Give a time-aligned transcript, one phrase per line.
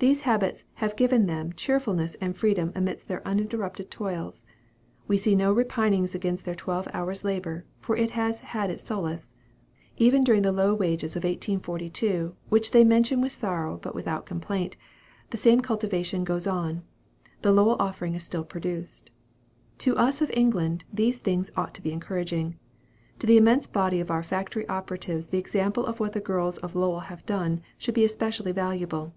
[0.00, 4.44] These habits have given them cheerfulness and freedom amidst their uninterrupted toils.
[5.08, 9.30] We see no repinings against their twelve hours' labor, for it has had its solace.
[9.96, 14.76] Even during the low wages of 1842, which they mention with sorrow but without complaint,
[15.30, 16.82] the same cultivation goes on;
[17.42, 19.10] "The Lowell Offering" is still produced.
[19.78, 22.56] To us of England these things ought to be encouraging.
[23.20, 26.74] To the immense body of our factory operatives the example of what the girls of
[26.74, 29.14] Lowell have done should be especially valuable.